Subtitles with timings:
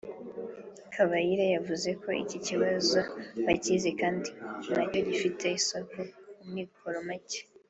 [0.93, 2.99] Kabayire yavuze ko iki kibazo
[3.45, 4.29] bakizi kandi
[4.75, 5.97] na cyo gifite isoko
[6.37, 7.39] ku mikoro make